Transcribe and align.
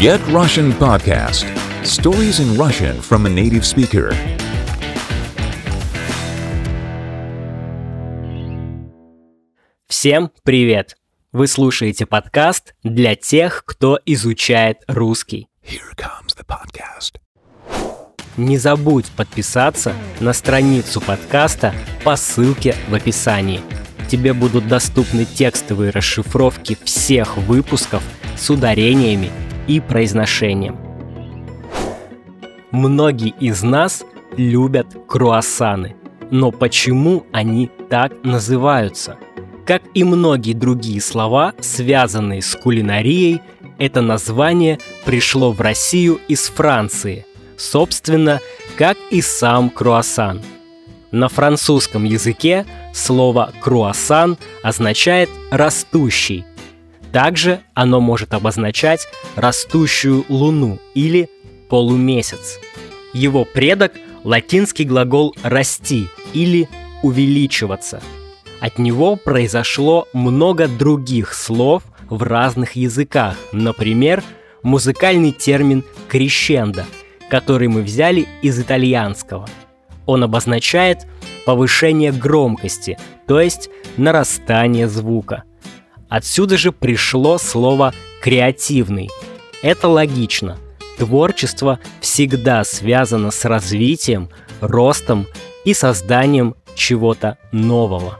Get 0.00 0.20
Russian 0.28 0.72
Podcast 0.74 1.44
Stories 1.82 2.38
in 2.38 2.56
Russian 2.56 3.00
from 3.00 3.26
a 3.26 3.28
native 3.28 3.64
speaker. 3.64 4.14
Всем 9.88 10.30
привет! 10.44 10.96
Вы 11.32 11.48
слушаете 11.48 12.06
подкаст 12.06 12.76
для 12.84 13.16
тех, 13.16 13.64
кто 13.66 13.98
изучает 14.06 14.84
русский. 14.86 15.48
Here 15.64 15.96
comes 15.96 16.36
the 16.36 16.46
podcast. 16.46 17.16
Не 18.36 18.56
забудь 18.56 19.06
подписаться 19.16 19.94
на 20.20 20.32
страницу 20.32 21.00
подкаста 21.00 21.74
по 22.04 22.14
ссылке 22.14 22.76
в 22.88 22.94
описании. 22.94 23.62
Тебе 24.08 24.32
будут 24.32 24.68
доступны 24.68 25.24
текстовые 25.24 25.90
расшифровки 25.90 26.78
всех 26.84 27.36
выпусков 27.36 28.04
с 28.36 28.48
ударениями 28.48 29.32
и 29.68 29.80
произношением. 29.80 30.76
Многие 32.72 33.34
из 33.38 33.62
нас 33.62 34.04
любят 34.36 34.86
круассаны. 35.06 35.94
Но 36.30 36.50
почему 36.50 37.24
они 37.32 37.70
так 37.88 38.12
называются? 38.24 39.16
Как 39.64 39.82
и 39.94 40.04
многие 40.04 40.52
другие 40.52 41.00
слова, 41.00 41.54
связанные 41.60 42.42
с 42.42 42.54
кулинарией, 42.54 43.40
это 43.78 44.02
название 44.02 44.78
пришло 45.04 45.52
в 45.52 45.60
Россию 45.60 46.20
из 46.28 46.48
Франции, 46.48 47.26
собственно, 47.56 48.40
как 48.76 48.96
и 49.10 49.22
сам 49.22 49.70
круассан. 49.70 50.42
На 51.10 51.28
французском 51.28 52.04
языке 52.04 52.66
слово 52.92 53.52
«круассан» 53.60 54.36
означает 54.62 55.30
«растущий». 55.50 56.44
Также 57.12 57.60
оно 57.74 58.00
может 58.00 58.34
обозначать 58.34 59.08
растущую 59.34 60.24
луну 60.28 60.78
или 60.94 61.28
полумесяц. 61.68 62.58
Его 63.12 63.44
предок– 63.44 63.92
латинский 64.24 64.84
глагол 64.84 65.34
«расти» 65.42 66.08
или 66.32 66.68
«увеличиваться». 67.02 68.02
От 68.60 68.78
него 68.78 69.16
произошло 69.16 70.06
много 70.12 70.68
других 70.68 71.32
слов 71.32 71.84
в 72.10 72.22
разных 72.22 72.72
языках, 72.72 73.36
например, 73.52 74.22
музыкальный 74.62 75.32
термин 75.32 75.84
«крещендо», 76.08 76.84
который 77.30 77.68
мы 77.68 77.82
взяли 77.82 78.26
из 78.42 78.58
итальянского. 78.58 79.48
Он 80.06 80.24
обозначает 80.24 81.06
повышение 81.46 82.12
громкости, 82.12 82.98
то 83.26 83.40
есть 83.40 83.70
нарастание 83.96 84.88
звука. 84.88 85.44
Отсюда 86.08 86.56
же 86.56 86.72
пришло 86.72 87.38
слово 87.38 87.92
«креативный». 88.22 89.10
Это 89.62 89.88
логично. 89.88 90.58
Творчество 90.96 91.78
всегда 92.00 92.64
связано 92.64 93.30
с 93.30 93.44
развитием, 93.44 94.30
ростом 94.60 95.26
и 95.64 95.74
созданием 95.74 96.54
чего-то 96.74 97.38
нового. 97.52 98.18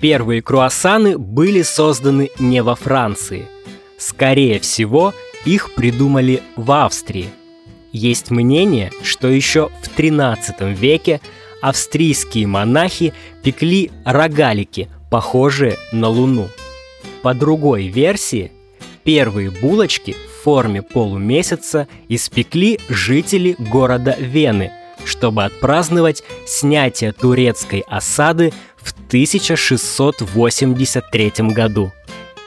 Первые 0.00 0.42
круассаны 0.42 1.18
были 1.18 1.62
созданы 1.62 2.30
не 2.38 2.62
во 2.62 2.74
Франции. 2.74 3.48
Скорее 3.98 4.60
всего, 4.60 5.14
их 5.44 5.74
придумали 5.74 6.42
в 6.56 6.70
Австрии. 6.70 7.30
Есть 7.92 8.30
мнение, 8.30 8.92
что 9.02 9.28
еще 9.28 9.70
в 9.82 9.88
13 9.88 10.60
веке 10.78 11.20
австрийские 11.62 12.46
монахи 12.46 13.14
пекли 13.42 13.90
рогалики, 14.04 14.88
похожие 15.10 15.76
на 15.92 16.08
Луну. 16.08 16.48
По 17.22 17.34
другой 17.34 17.88
версии, 17.88 18.52
первые 19.04 19.50
булочки 19.50 20.12
в 20.12 20.16
форме 20.44 20.80
полумесяца 20.82 21.86
испекли 22.08 22.80
жители 22.88 23.54
города 23.58 24.16
Вены, 24.18 24.72
чтобы 25.04 25.44
отпраздновать 25.44 26.22
снятие 26.46 27.12
турецкой 27.12 27.84
осады 27.88 28.54
в 28.76 28.94
1683 29.08 31.32
году. 31.52 31.92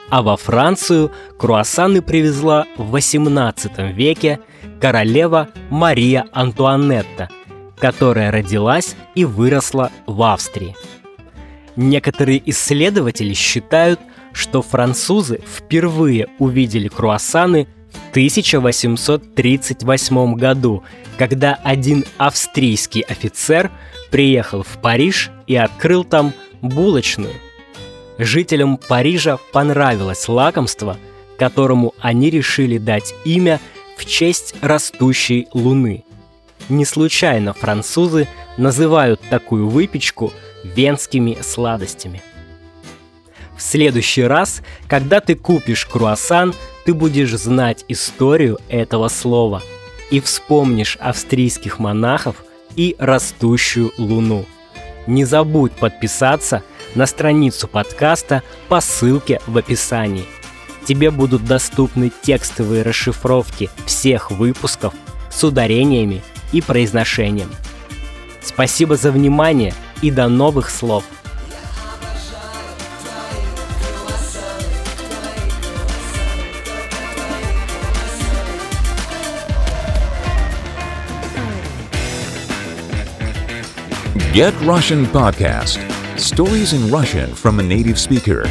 А 0.09 0.23
во 0.23 0.38
Францию 0.38 1.12
круассаны 1.38 2.01
привезла 2.01 2.66
в 2.78 2.95
XVIII 2.95 3.91
веке 3.94 4.39
королева 4.81 5.50
Мария 5.69 6.25
Антуанетта, 6.31 7.29
которая 7.78 8.31
родилась 8.31 8.95
и 9.13 9.25
выросла 9.25 9.91
в 10.07 10.23
Австрии. 10.23 10.75
Некоторые 11.79 12.41
исследователи 12.50 13.34
считают, 13.34 14.00
что 14.34 14.62
французы 14.62 15.40
впервые 15.47 16.28
увидели 16.38 16.90
круассаны 16.90 17.69
в 17.94 18.09
1838 18.09 20.35
году, 20.35 20.84
когда 21.18 21.57
один 21.63 22.03
австрийский 22.18 23.00
офицер 23.00 23.72
приехал 24.12 24.63
в 24.63 24.81
Париж 24.81 25.31
и 25.47 25.56
открыл 25.56 26.03
там 26.03 26.34
булочную. 26.62 27.35
Жителям 28.18 28.75
Парижа 28.75 29.38
понравилось 29.53 30.28
лакомство, 30.28 30.97
которому 31.38 31.94
они 32.00 32.29
решили 32.29 32.78
дать 32.78 33.13
имя 33.23 33.62
в 33.97 34.06
честь 34.06 34.53
растущей 34.59 35.47
луны. 35.53 36.03
Не 36.68 36.84
случайно 36.84 37.53
французы 37.53 38.28
называют 38.57 39.22
такую 39.29 39.69
выпечку 39.69 40.34
венскими 40.63 41.37
сладостями. 41.41 42.21
В 43.57 43.61
следующий 43.61 44.23
раз, 44.23 44.61
когда 44.87 45.19
ты 45.19 45.35
купишь 45.35 45.85
круассан, 45.85 46.53
ты 46.85 46.93
будешь 46.93 47.31
знать 47.31 47.83
историю 47.87 48.57
этого 48.69 49.09
слова 49.09 49.61
и 50.11 50.21
вспомнишь 50.21 50.97
австрийских 50.99 51.77
монахов 51.77 52.37
и 52.75 52.95
растущую 52.97 53.91
луну. 53.97 54.45
Не 55.07 55.25
забудь 55.25 55.73
подписаться 55.73 56.63
на 56.95 57.05
страницу 57.05 57.67
подкаста 57.67 58.43
по 58.69 58.79
ссылке 58.79 59.41
в 59.45 59.57
описании. 59.57 60.25
Тебе 60.85 61.11
будут 61.11 61.45
доступны 61.45 62.11
текстовые 62.21 62.83
расшифровки 62.83 63.69
всех 63.85 64.31
выпусков 64.31 64.93
с 65.29 65.43
ударениями 65.43 66.21
и 66.51 66.61
произношением. 66.61 67.51
Спасибо 68.41 68.95
за 68.95 69.11
внимание 69.11 69.73
и 70.02 70.10
до 70.10 70.28
новых 70.28 70.70
слов! 70.70 71.04
Get 84.34 84.52
Russian 84.62 85.06
Podcast 85.06 85.78
Stories 86.19 86.72
in 86.72 86.91
Russian 86.91 87.32
from 87.34 87.60
a 87.60 87.62
native 87.62 88.00
speaker. 88.00 88.42